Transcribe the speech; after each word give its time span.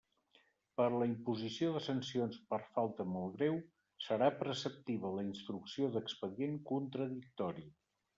Per 0.79 0.85
a 0.91 0.99
la 1.01 1.07
imposició 1.07 1.67
de 1.75 1.81
sancions 1.87 2.39
per 2.53 2.57
falta 2.77 3.05
molt 3.15 3.35
greu 3.41 3.59
serà 4.05 4.29
preceptiva 4.39 5.13
la 5.19 5.27
instrucció 5.27 5.91
d'expedient 5.97 6.57
contradictori. 6.73 7.67